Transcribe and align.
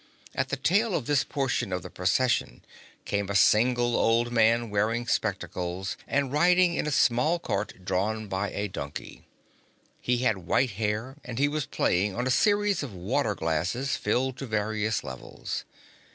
At 0.33 0.49
the 0.49 0.55
tail 0.55 0.95
of 0.95 1.05
this 1.05 1.23
portion 1.23 1.71
of 1.71 1.83
the 1.83 1.91
Procession 1.91 2.65
came 3.05 3.29
a 3.29 3.35
single 3.35 3.95
old 3.95 4.31
man 4.31 4.71
wearing 4.71 5.05
spectacles 5.05 5.95
and 6.07 6.31
riding 6.31 6.73
in 6.73 6.87
a 6.87 6.91
small 6.91 7.37
cart 7.37 7.85
drawn 7.85 8.27
by 8.27 8.49
a 8.49 8.67
donkey. 8.67 9.27
He 10.01 10.17
had 10.25 10.39
white 10.47 10.71
hair 10.71 11.17
and 11.23 11.37
he 11.37 11.47
was 11.47 11.67
playing 11.67 12.15
on 12.15 12.25
a 12.25 12.31
series 12.31 12.81
of 12.81 12.95
water 12.95 13.35
glasses 13.35 13.95
filled 13.95 14.37
to 14.39 14.47
various 14.47 15.03
levels. 15.03 15.65